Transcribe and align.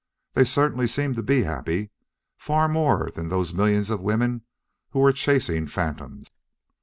They 0.33 0.45
certainly 0.45 0.87
seemed 0.87 1.15
to 1.17 1.21
be 1.21 1.43
happy, 1.43 1.91
far 2.35 2.67
more 2.67 3.09
so 3.09 3.13
than 3.13 3.29
those 3.29 3.53
millions 3.53 3.91
of 3.91 4.01
women 4.01 4.41
who 4.89 4.99
were 4.99 5.13
chasing 5.13 5.67
phantoms. 5.67 6.31